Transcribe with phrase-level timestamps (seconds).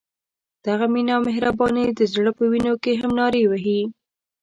[0.65, 3.81] دغه مینه او مهرباني د زړه په وینو کې هم نارې وهي.